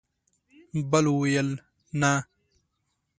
بل 0.91 1.05
وویل: 1.09 1.49
نه! 2.01 2.13